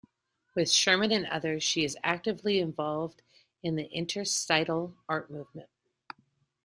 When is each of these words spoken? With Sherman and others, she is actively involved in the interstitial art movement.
With 0.55 0.71
Sherman 0.71 1.11
and 1.11 1.27
others, 1.27 1.61
she 1.61 1.85
is 1.85 1.95
actively 2.03 2.57
involved 2.59 3.21
in 3.61 3.75
the 3.75 3.85
interstitial 3.91 4.95
art 5.07 5.29
movement. 5.29 5.69